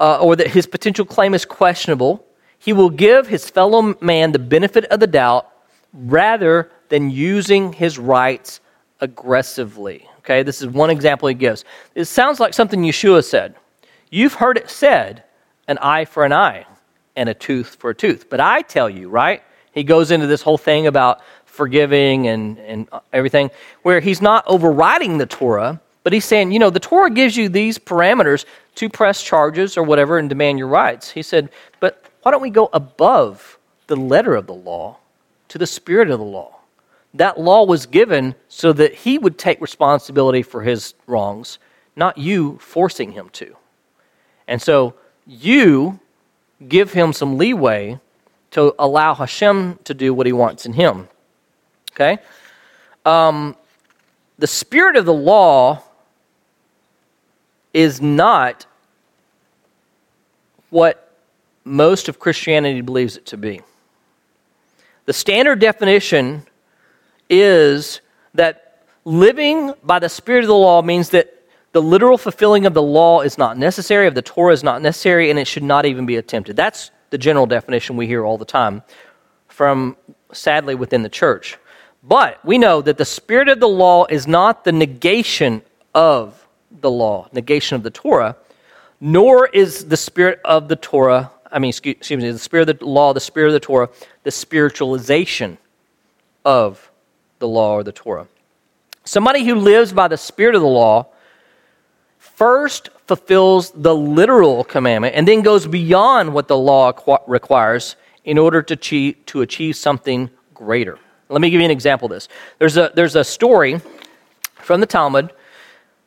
[0.00, 2.26] uh, or that his potential claim is questionable,
[2.58, 5.48] he will give his fellow man the benefit of the doubt
[5.92, 8.60] rather than using his rights
[9.00, 10.08] aggressively.
[10.18, 11.64] Okay, this is one example he gives.
[11.94, 13.54] It sounds like something Yeshua said.
[14.10, 15.22] You've heard it said,
[15.68, 16.66] an eye for an eye
[17.16, 18.28] and a tooth for a tooth.
[18.28, 19.42] But I tell you, right?
[19.72, 23.50] He goes into this whole thing about forgiving and, and everything,
[23.82, 27.48] where he's not overriding the Torah, but he's saying, you know, the Torah gives you
[27.48, 28.44] these parameters
[28.76, 31.10] to press charges or whatever and demand your rights.
[31.10, 34.98] He said, but why don't we go above the letter of the law
[35.48, 36.56] to the spirit of the law?
[37.14, 41.58] That law was given so that he would take responsibility for his wrongs,
[41.96, 43.56] not you forcing him to.
[44.46, 44.94] And so
[45.26, 45.98] you
[46.68, 47.98] give him some leeway
[48.52, 51.08] to allow Hashem to do what he wants in him.
[51.92, 52.18] Okay?
[53.04, 53.56] Um,
[54.38, 55.82] the spirit of the law
[57.72, 58.66] is not
[60.70, 61.12] what
[61.64, 63.60] most of Christianity believes it to be.
[65.06, 66.46] The standard definition
[67.28, 68.00] is
[68.34, 71.39] that living by the spirit of the law means that
[71.72, 75.30] the literal fulfilling of the law is not necessary, of the Torah is not necessary,
[75.30, 76.56] and it should not even be attempted.
[76.56, 78.82] That's the general definition we hear all the time
[79.48, 79.96] from,
[80.32, 81.58] sadly, within the church.
[82.02, 85.62] But we know that the spirit of the law is not the negation
[85.94, 86.46] of
[86.80, 88.36] the law, negation of the Torah,
[89.00, 92.78] nor is the spirit of the Torah, I mean, excuse, excuse me, the spirit of
[92.78, 93.88] the law, the spirit of the Torah,
[94.22, 95.58] the spiritualization
[96.44, 96.90] of
[97.38, 98.26] the law or the Torah.
[99.04, 101.06] Somebody who lives by the spirit of the law
[102.20, 106.92] first fulfills the literal commandment and then goes beyond what the law
[107.26, 110.98] requires in order to achieve, to achieve something greater.
[111.28, 112.28] Let me give you an example of this.
[112.58, 113.80] There's a, there's a story
[114.54, 115.32] from the Talmud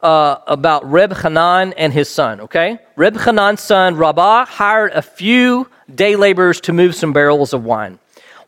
[0.02, 2.78] uh, about Reb Hanan and his son, okay?
[2.95, 7.99] Reb Hanan's son, Rabbah, hired a few day laborers to move some barrels of wine.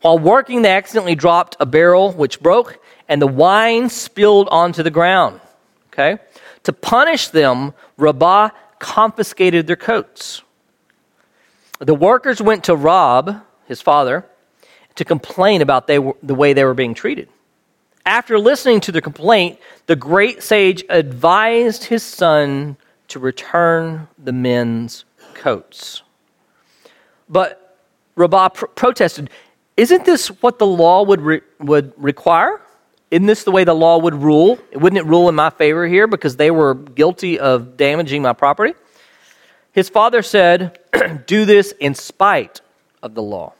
[0.02, 4.90] While working, they accidentally dropped a barrel which broke, and the wine spilled onto the
[4.90, 5.40] ground,
[5.88, 6.18] okay?
[6.66, 8.50] To punish them, Rabbah
[8.80, 10.42] confiscated their coats.
[11.78, 14.26] The workers went to Rav, his father,
[14.96, 17.28] to complain about they were, the way they were being treated.
[18.04, 22.76] After listening to the complaint, the great sage advised his son
[23.08, 26.02] to return the men's coats.
[27.28, 27.78] But
[28.16, 29.30] Rabbah pr- protested,
[29.76, 32.60] Isn't this what the law would, re- would require?
[33.16, 34.58] Isn't this the way the law would rule?
[34.74, 38.74] Wouldn't it rule in my favor here because they were guilty of damaging my property?
[39.72, 40.78] His father said,
[41.26, 42.60] Do this in spite
[43.02, 43.54] of the law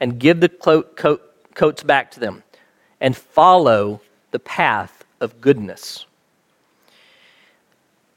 [0.00, 1.20] and give the coat, coat,
[1.54, 2.44] coats back to them
[2.98, 6.06] and follow the path of goodness.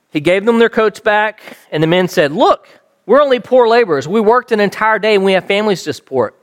[0.10, 2.66] He gave them their coats back, and the men said, Look,
[3.06, 4.08] we're only poor laborers.
[4.08, 6.34] We worked an entire day and we have families to support.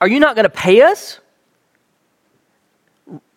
[0.00, 1.18] Are you not going to pay us?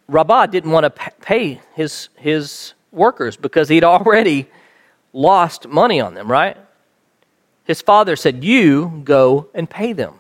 [0.07, 4.47] Rabbah didn't want to pay his, his workers because he'd already
[5.13, 6.57] lost money on them, right?
[7.65, 10.13] His father said, You go and pay them.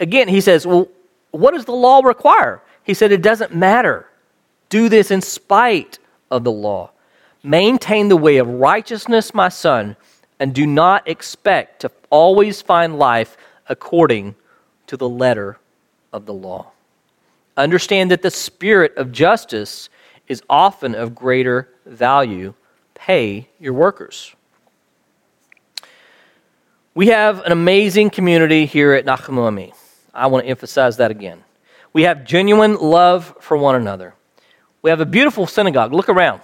[0.00, 0.88] Again, he says, Well,
[1.30, 2.62] what does the law require?
[2.82, 4.06] He said, It doesn't matter.
[4.68, 5.98] Do this in spite
[6.30, 6.90] of the law.
[7.44, 9.96] Maintain the way of righteousness, my son,
[10.40, 13.36] and do not expect to always find life
[13.68, 14.34] according
[14.86, 15.58] to the letter
[16.12, 16.73] of the law.
[17.56, 19.88] Understand that the spirit of justice
[20.26, 22.54] is often of greater value.
[22.94, 24.34] Pay your workers.
[26.94, 29.72] We have an amazing community here at Nachum
[30.14, 31.42] I want to emphasize that again.
[31.92, 34.14] We have genuine love for one another.
[34.82, 35.92] We have a beautiful synagogue.
[35.92, 36.40] Look around.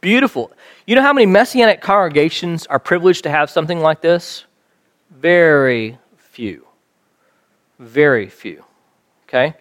[0.00, 0.50] Beautiful.
[0.86, 4.44] You know how many messianic congregations are privileged to have something like this?
[5.10, 6.66] Very few.
[7.78, 8.64] Very few.
[9.28, 9.54] Okay?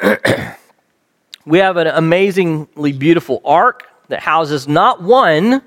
[1.46, 5.62] we have an amazingly beautiful ark that houses not one,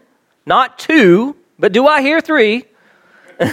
[0.45, 2.65] not two, but do I hear three?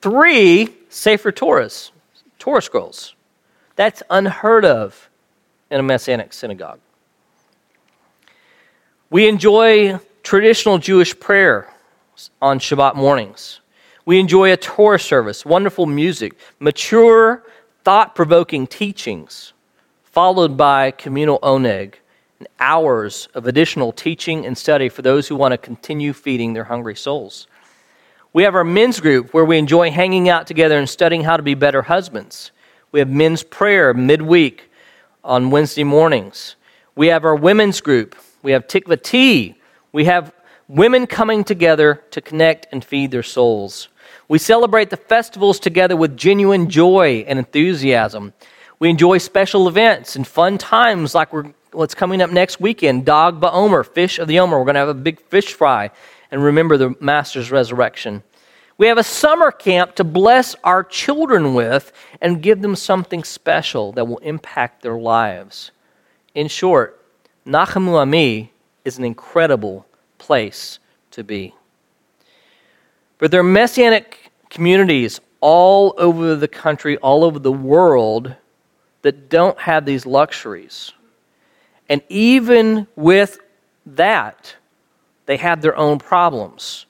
[0.00, 1.90] three Sefer Torahs,
[2.38, 3.14] Torah scrolls.
[3.76, 5.08] That's unheard of
[5.70, 6.80] in a Messianic synagogue.
[9.10, 11.68] We enjoy traditional Jewish prayer
[12.40, 13.60] on Shabbat mornings.
[14.04, 17.44] We enjoy a Torah service, wonderful music, mature,
[17.84, 19.52] thought provoking teachings,
[20.12, 21.94] followed by communal oneg
[22.38, 26.64] and hours of additional teaching and study for those who want to continue feeding their
[26.64, 27.46] hungry souls.
[28.34, 31.42] We have our men's group where we enjoy hanging out together and studying how to
[31.42, 32.50] be better husbands.
[32.92, 34.70] We have men's prayer midweek
[35.24, 36.56] on Wednesday mornings.
[36.94, 38.14] We have our women's group.
[38.42, 39.56] We have Tikva Tea.
[39.92, 40.34] We have
[40.68, 43.88] women coming together to connect and feed their souls.
[44.28, 48.34] We celebrate the festivals together with genuine joy and enthusiasm.
[48.82, 53.34] We enjoy special events and fun times like we're, what's coming up next weekend Dag
[53.34, 54.58] BaOmer, Fish of the Omer.
[54.58, 55.92] We're going to have a big fish fry
[56.32, 58.24] and remember the Master's resurrection.
[58.78, 63.92] We have a summer camp to bless our children with and give them something special
[63.92, 65.70] that will impact their lives.
[66.34, 67.00] In short,
[67.46, 68.50] Nachamu Ami
[68.84, 69.86] is an incredible
[70.18, 70.80] place
[71.12, 71.54] to be.
[73.18, 78.34] But there are messianic communities all over the country, all over the world,
[79.02, 80.92] that don't have these luxuries.
[81.88, 83.38] And even with
[83.84, 84.54] that,
[85.26, 86.86] they have their own problems.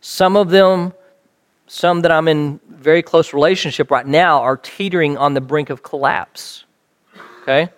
[0.00, 0.92] Some of them,
[1.66, 5.82] some that I'm in very close relationship right now, are teetering on the brink of
[5.82, 6.64] collapse.
[7.42, 7.70] Okay?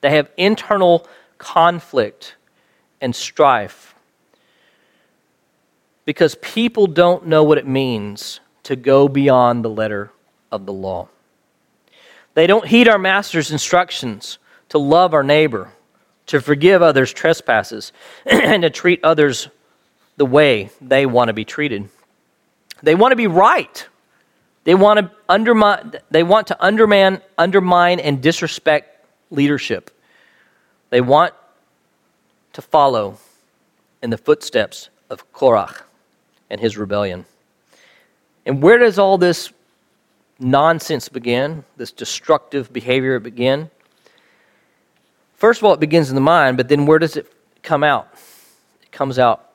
[0.00, 1.06] They have internal
[1.38, 2.36] conflict
[3.00, 3.94] and strife
[6.04, 10.10] because people don't know what it means to go beyond the letter
[10.50, 11.08] of the law.
[12.34, 14.38] They don't heed our master's instructions
[14.70, 15.72] to love our neighbor,
[16.26, 17.92] to forgive others' trespasses,
[18.26, 19.48] and to treat others
[20.16, 21.88] the way they want to be treated.
[22.82, 23.86] They want to be right.
[24.64, 29.90] They want to undermine, they want to undermine, undermine and disrespect leadership.
[30.90, 31.34] They want
[32.54, 33.18] to follow
[34.02, 35.82] in the footsteps of Korach
[36.48, 37.26] and his rebellion.
[38.46, 39.52] And where does all this
[40.38, 41.64] nonsense begin?
[41.76, 43.70] This destructive behavior begin?
[45.34, 48.08] First of all, it begins in the mind, but then where does it come out?
[48.82, 49.50] It comes out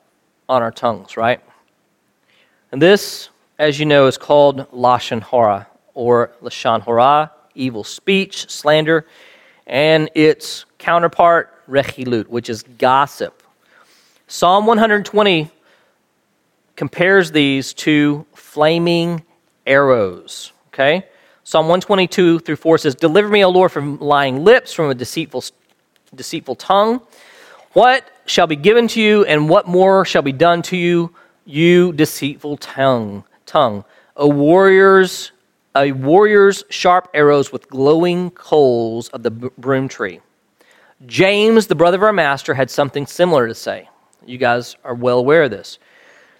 [0.48, 1.40] on our tongues, right?
[2.72, 9.06] And this, as you know, is called Lashon Hara, or Lashon Hara, evil speech, slander,
[9.66, 13.42] and its counterpart, Rechilut, which is gossip.
[14.26, 15.50] Psalm 120
[16.76, 19.24] compares these to flaming
[19.66, 20.52] arrows.
[20.80, 21.06] Okay?
[21.44, 25.44] Psalm 122 through 4 says, Deliver me, O Lord, from lying lips, from a deceitful,
[26.14, 27.00] deceitful tongue.
[27.74, 31.14] What shall be given to you, and what more shall be done to you,
[31.44, 33.24] you deceitful tongue?
[33.44, 33.84] Tongue,
[34.16, 35.32] a warrior's,
[35.76, 40.20] a warrior's sharp arrows with glowing coals of the broom tree.
[41.06, 43.88] James, the brother of our master, had something similar to say.
[44.24, 45.78] You guys are well aware of this.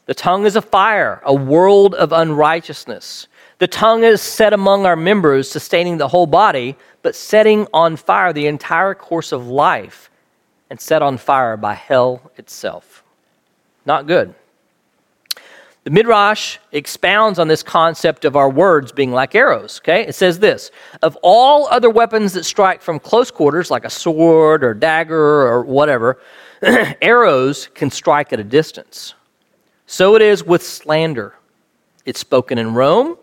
[0.07, 3.29] The tongue is a fire, a world of unrighteousness.
[3.60, 8.32] The tongue is set among our members, sustaining the whole body, but setting on fire
[8.32, 10.10] the entire course of life
[10.70, 13.04] and set on fire by hell itself.
[13.84, 14.34] Not good.
[15.84, 19.78] The Midrash expounds on this concept of our words being like arrows.
[19.84, 20.06] Okay?
[20.06, 20.70] It says this
[21.02, 25.64] Of all other weapons that strike from close quarters, like a sword or dagger or
[25.64, 26.18] whatever,
[26.62, 29.12] arrows can strike at a distance.
[29.84, 31.34] So it is with slander.
[32.06, 33.18] It's spoken in Rome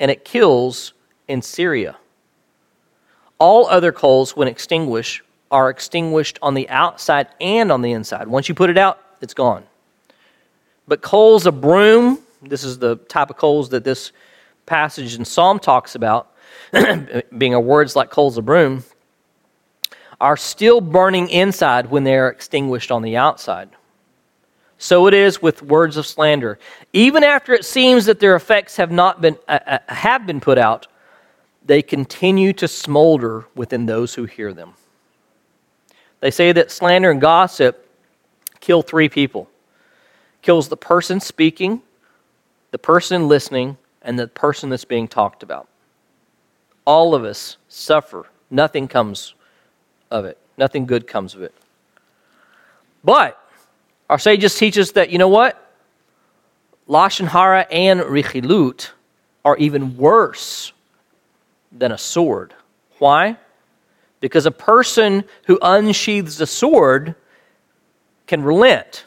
[0.00, 0.92] and it kills
[1.28, 1.96] in Syria.
[3.38, 8.28] All other coals, when extinguished, are extinguished on the outside and on the inside.
[8.28, 9.64] Once you put it out, it's gone.
[10.86, 14.12] But coals of broom, this is the type of coals that this
[14.66, 16.32] passage in Psalm talks about,
[17.38, 18.84] being a words like coals of broom,
[20.20, 23.68] are still burning inside when they are extinguished on the outside.
[24.78, 26.58] So it is with words of slander.
[26.92, 30.58] Even after it seems that their effects have not been uh, uh, have been put
[30.58, 30.86] out,
[31.64, 34.74] they continue to smolder within those who hear them.
[36.20, 37.88] They say that slander and gossip
[38.60, 39.48] kill three people.
[40.42, 41.82] Kills the person speaking,
[42.70, 45.68] the person listening, and the person that's being talked about.
[46.84, 48.26] All of us suffer.
[48.50, 49.34] Nothing comes
[50.10, 50.38] of it.
[50.56, 51.54] Nothing good comes of it.
[53.02, 53.38] But
[54.14, 55.60] our sages teach us that, you know what?
[56.88, 58.90] Lashon Hara and Rechilut
[59.44, 60.72] are even worse
[61.72, 62.54] than a sword.
[63.00, 63.36] Why?
[64.20, 67.16] Because a person who unsheathes a sword
[68.28, 69.04] can relent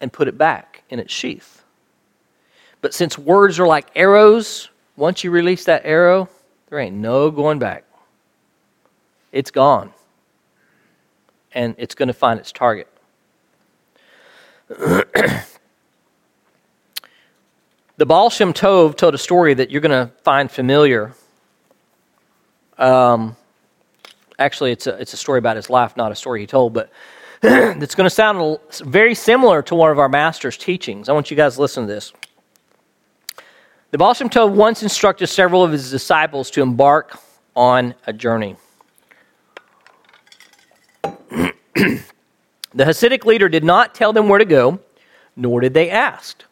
[0.00, 1.64] and put it back in its sheath.
[2.82, 6.28] But since words are like arrows, once you release that arrow,
[6.68, 7.82] there ain't no going back.
[9.32, 9.92] It's gone.
[11.50, 12.86] And it's going to find its target.
[14.68, 15.44] The
[17.98, 21.14] Baal Shem Tov told a story that you're going to find familiar.
[22.78, 23.36] Um,
[24.38, 26.90] actually, it's a, it's a story about his life, not a story he told, but
[27.42, 31.08] it's going to sound very similar to one of our master's teachings.
[31.08, 32.12] I want you guys to listen to this.
[33.92, 37.20] The Baal Shem Tov once instructed several of his disciples to embark
[37.54, 38.56] on a journey.
[42.76, 44.80] The Hasidic leader did not tell them where to go,
[45.34, 46.44] nor did they ask.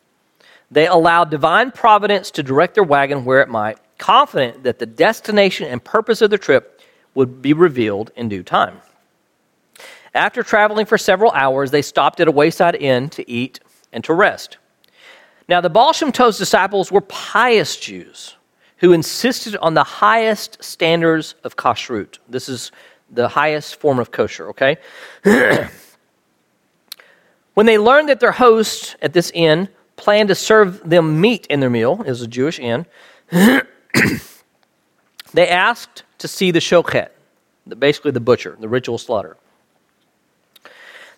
[0.71, 5.69] They allowed divine providence to direct their wagon where it might, confident that the destination
[5.69, 6.81] and purpose of the trip
[7.15, 8.81] would be revealed in due time.
[10.15, 13.61] After traveling for several hours, they stopped at a wayside inn to eat
[13.93, 14.57] and to rest.
[15.47, 18.37] Now, the Baal disciples were pious Jews
[18.79, 22.19] who insisted on the highest standards of kashrut.
[22.31, 22.73] This is
[23.11, 24.79] the highest form of kosher, okay?
[27.55, 31.61] When they learned that their host at this inn planned to serve them meat in
[31.61, 32.87] their meal, it was a Jewish inn,
[33.31, 33.63] they
[35.49, 37.09] asked to see the shochet,
[37.79, 39.37] basically the butcher, the ritual slaughter.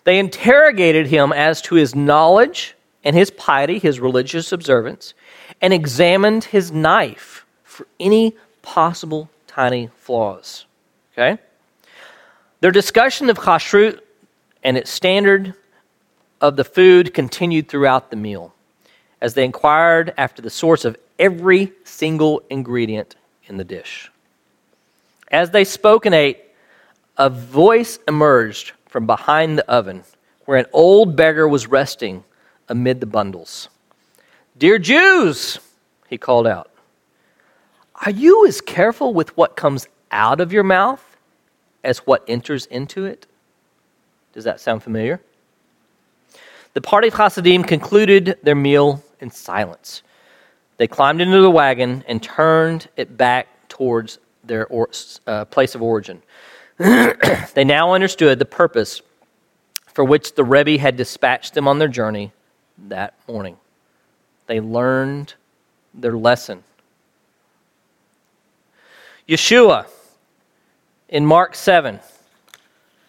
[0.03, 5.13] They interrogated him as to his knowledge and his piety, his religious observance,
[5.61, 10.65] and examined his knife for any possible tiny flaws.
[11.13, 11.41] Okay?
[12.61, 13.99] Their discussion of kashrut
[14.63, 15.55] and its standard
[16.41, 18.53] of the food continued throughout the meal
[19.21, 23.15] as they inquired after the source of every single ingredient
[23.45, 24.11] in the dish.
[25.31, 26.39] As they spoke and ate,
[27.17, 30.03] a voice emerged from behind the oven
[30.45, 32.23] where an old beggar was resting
[32.69, 33.69] amid the bundles.
[34.57, 35.59] Dear Jews,
[36.07, 36.71] he called out,
[38.05, 41.17] are you as careful with what comes out of your mouth
[41.83, 43.25] as what enters into it?
[44.33, 45.19] Does that sound familiar?
[46.77, 50.03] The party of Hasidim concluded their meal in silence.
[50.77, 54.87] They climbed into the wagon and turned it back towards their or,
[55.25, 56.21] uh, place of origin.
[56.77, 59.01] they now understood the purpose
[59.87, 62.31] for which the Rebbe had dispatched them on their journey
[62.89, 63.57] that morning.
[64.45, 65.33] They learned
[65.95, 66.63] their lesson.
[69.27, 69.87] Yeshua
[71.09, 71.99] in Mark 7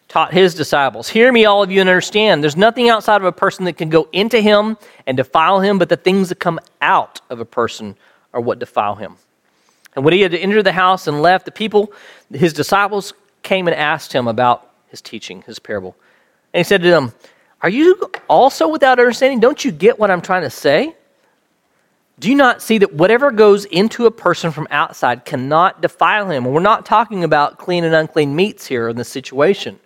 [0.09, 2.43] taught his disciples Hear me, all of you, and understand.
[2.43, 5.89] There's nothing outside of a person that can go into him and defile him, but
[5.89, 7.97] the things that come out of a person
[8.33, 9.17] are what defile him.
[9.95, 11.93] And when he had entered the house and left, the people,
[12.33, 15.97] his disciples, came and asked him about his teaching, his parable.
[16.53, 17.13] And he said to them,
[17.63, 19.41] Are you also without understanding?
[19.41, 20.95] Don't you get what I'm trying to say?
[22.19, 26.47] Do you not see that whatever goes into a person from outside cannot defile him?
[26.47, 29.79] And we're not talking about clean and unclean meats here in this situation.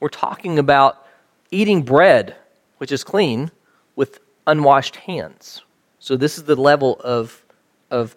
[0.00, 1.06] We're talking about
[1.50, 2.36] eating bread,
[2.78, 3.50] which is clean,
[3.96, 5.62] with unwashed hands.
[5.98, 7.42] So this is the level of,
[7.90, 8.16] of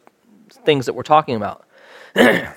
[0.50, 1.66] things that we're talking about.
[2.16, 2.54] it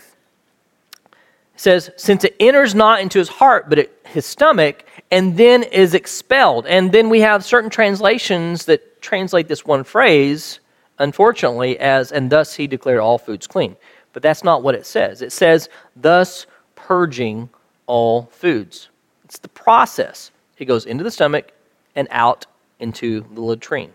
[1.57, 5.95] says, since it enters not into his heart, but it, his stomach, and then is
[5.95, 6.67] expelled.
[6.67, 10.61] And then we have certain translations that translate this one phrase,
[10.99, 13.77] unfortunately, as, and thus he declared all foods clean.
[14.13, 15.23] But that's not what it says.
[15.23, 17.49] It says, thus purging
[17.87, 18.89] all foods.
[19.35, 20.31] It's the process.
[20.59, 21.51] It goes into the stomach
[21.97, 22.47] and out
[22.79, 23.93] into the latrine.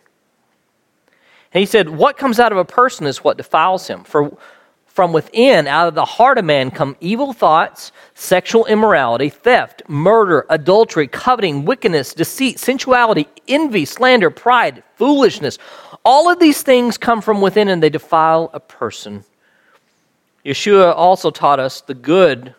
[1.54, 4.04] And he said, What comes out of a person is what defiles him.
[4.04, 4.38] For
[4.86, 10.46] from within, out of the heart of man, come evil thoughts, sexual immorality, theft, murder,
[10.50, 15.58] adultery, coveting, wickedness, deceit, sensuality, envy, slander, pride, foolishness.
[16.04, 19.24] All of these things come from within and they defile a person.
[20.44, 22.54] Yeshua also taught us the good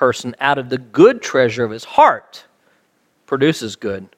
[0.00, 2.42] person out of the good treasure of his heart
[3.26, 4.08] produces good,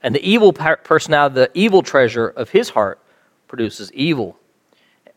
[0.00, 3.00] and the evil person out of the evil treasure of his heart
[3.48, 4.38] produces evil.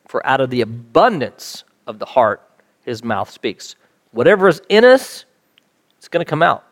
[0.08, 2.42] For out of the abundance of the heart,
[2.84, 3.76] his mouth speaks.
[4.10, 5.26] Whatever is in us,
[6.00, 6.64] it's going to come out.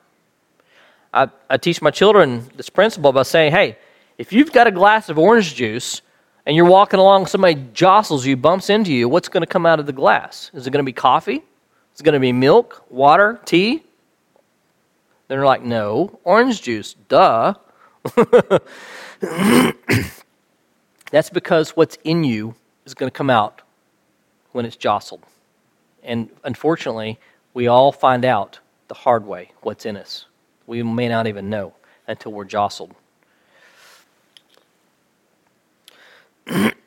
[1.14, 3.78] I, I teach my children this principle by saying, hey,
[4.18, 6.02] if you've got a glass of orange juice
[6.48, 9.80] and you're walking along, somebody jostles you, bumps into you, what's going to come out
[9.80, 10.50] of the glass?
[10.56, 11.44] Is it going to be coffee?
[11.96, 13.82] Is it going to be milk, water, tea?
[15.30, 17.54] They're like, no, orange juice, duh.
[21.12, 22.54] That's because what's in you
[22.86, 23.62] is going to come out
[24.52, 25.24] when it's jostled.
[26.04, 27.18] And unfortunately,
[27.54, 30.26] we all find out the hard way what's in us.
[30.68, 31.74] We may not even know
[32.08, 32.94] until we're jostled.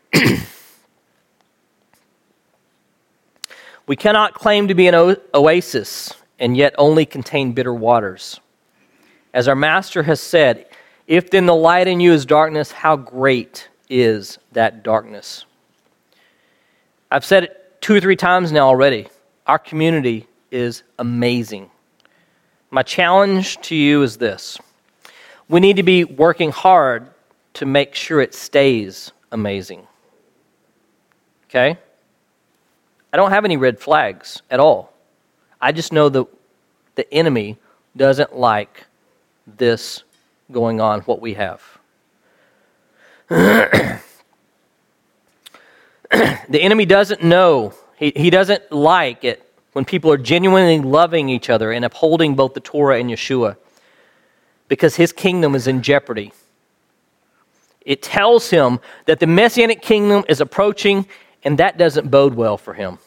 [3.89, 8.39] we cannot claim to be an oasis and yet only contain bitter waters.
[9.34, 10.66] As our Master has said,
[11.07, 15.47] if then the light in you is darkness, how great is that darkness?
[17.11, 19.09] I've said it two or three times now already.
[19.47, 21.70] Our community is amazing.
[22.70, 24.59] My challenge to you is this
[25.49, 27.09] we need to be working hard
[27.55, 29.86] to make sure it stays amazing.
[31.47, 31.78] Okay?
[33.13, 34.93] I don't have any red flags at all.
[35.61, 36.27] I just know that
[36.95, 37.59] the enemy
[37.97, 38.87] doesn't like
[39.47, 40.03] this
[40.53, 41.63] going on, what we have.
[43.29, 44.01] the
[46.53, 51.73] enemy doesn't know, he, he doesn't like it when people are genuinely loving each other
[51.73, 53.57] and upholding both the Torah and Yeshua
[54.69, 56.33] because his kingdom is in jeopardy.
[57.83, 61.07] It tells him that the messianic kingdom is approaching,
[61.45, 62.99] and that doesn't bode well for him.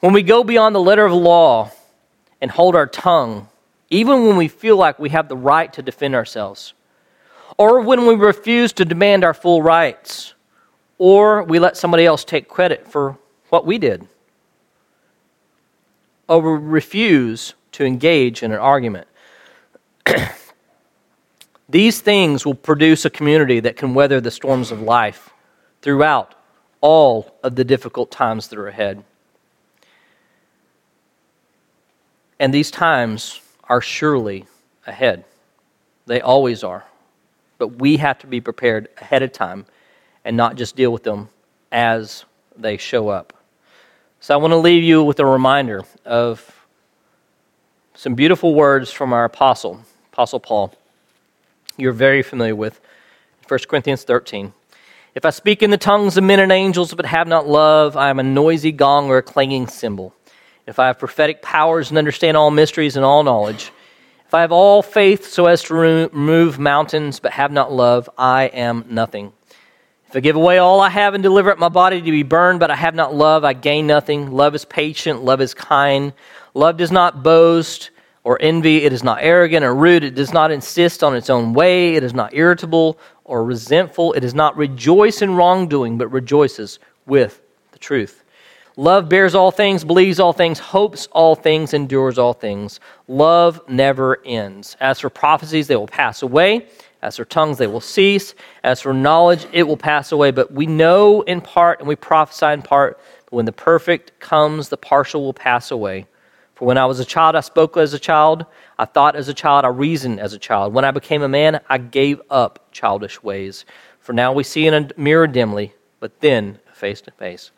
[0.00, 1.70] When we go beyond the letter of the law
[2.40, 3.48] and hold our tongue,
[3.90, 6.74] even when we feel like we have the right to defend ourselves,
[7.56, 10.34] or when we refuse to demand our full rights,
[10.98, 14.08] or we let somebody else take credit for what we did
[16.28, 19.06] or we refuse to engage in an argument.
[21.68, 25.30] These things will produce a community that can weather the storms of life
[25.82, 26.34] throughout
[26.84, 29.02] all of the difficult times that are ahead.
[32.38, 34.44] And these times are surely
[34.86, 35.24] ahead.
[36.04, 36.84] They always are.
[37.56, 39.64] But we have to be prepared ahead of time
[40.26, 41.30] and not just deal with them
[41.72, 43.32] as they show up.
[44.20, 46.66] So I want to leave you with a reminder of
[47.94, 49.80] some beautiful words from our apostle,
[50.12, 50.74] Apostle Paul.
[51.78, 52.78] You're very familiar with
[53.48, 54.52] 1 Corinthians 13.
[55.14, 58.10] If I speak in the tongues of men and angels but have not love, I
[58.10, 60.12] am a noisy gong or a clanging cymbal.
[60.66, 63.70] If I have prophetic powers and understand all mysteries and all knowledge,
[64.26, 68.46] if I have all faith so as to remove mountains but have not love, I
[68.46, 69.32] am nothing.
[70.08, 72.58] If I give away all I have and deliver up my body to be burned,
[72.58, 74.32] but I have not love, I gain nothing.
[74.32, 76.12] Love is patient, love is kind.
[76.54, 77.90] Love does not boast
[78.24, 81.52] or envy, it is not arrogant or rude, it does not insist on its own
[81.52, 86.78] way, it is not irritable or resentful, it does not rejoice in wrongdoing, but rejoices
[87.06, 87.40] with
[87.72, 88.24] the truth.
[88.76, 92.80] Love bears all things, believes all things, hopes all things, endures all things.
[93.06, 94.76] Love never ends.
[94.80, 96.66] As for prophecies, they will pass away.
[97.00, 98.34] As for tongues, they will cease.
[98.64, 100.32] As for knowledge, it will pass away.
[100.32, 102.98] But we know in part and we prophesy in part.
[103.26, 106.06] But when the perfect comes, the partial will pass away.
[106.56, 108.46] For when I was a child, I spoke as a child.
[108.78, 109.64] I thought as a child.
[109.64, 110.72] I reasoned as a child.
[110.72, 113.64] When I became a man, I gave up childish ways.
[114.00, 117.50] For now we see in a mirror dimly, but then face to face.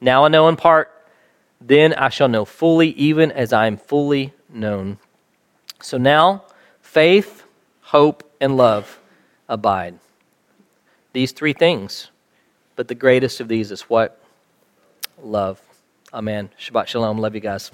[0.00, 0.90] Now I know in part,
[1.60, 4.98] then I shall know fully, even as I am fully known.
[5.80, 6.42] So now,
[6.82, 7.44] faith,
[7.80, 8.98] hope, and love
[9.48, 9.98] abide.
[11.12, 12.10] These three things.
[12.76, 14.20] But the greatest of these is what?
[15.22, 15.60] Love.
[16.12, 16.50] Amen.
[16.58, 17.18] Shabbat Shalom.
[17.18, 17.70] Love you guys.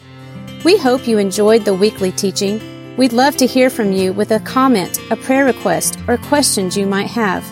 [0.64, 2.79] We hope you enjoyed the weekly teaching.
[3.00, 6.84] We'd love to hear from you with a comment, a prayer request, or questions you
[6.84, 7.42] might have.